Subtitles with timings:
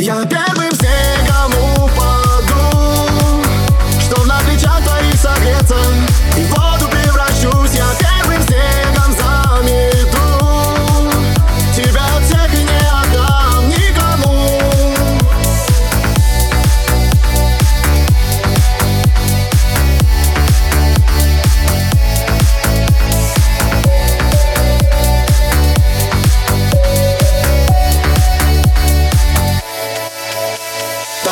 [0.00, 0.49] Yeah.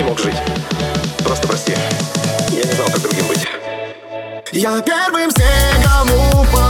[0.00, 0.36] не мог жить.
[1.24, 1.74] Просто прости,
[2.50, 3.46] я не знал, как другим быть.
[4.52, 5.44] Я первым все,
[5.84, 6.69] кому.